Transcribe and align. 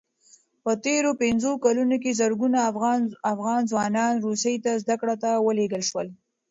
په 0.63 0.71
تېرو 0.85 1.11
پنځو 1.23 1.51
کلونو 1.65 1.95
کې 2.03 2.17
زرګونه 2.21 2.59
افغان 3.33 3.61
ځوانان 3.71 4.13
روسیې 4.25 4.57
ته 4.65 4.71
زدکړو 4.83 5.15
ته 5.23 5.29
ولېږل 5.45 5.83
شول. 5.89 6.07